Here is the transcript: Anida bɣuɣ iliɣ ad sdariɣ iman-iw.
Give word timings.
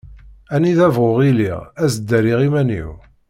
Anida 0.55 0.87
bɣuɣ 0.95 1.17
iliɣ 1.29 1.59
ad 1.83 1.89
sdariɣ 1.95 2.39
iman-iw. 2.47 2.91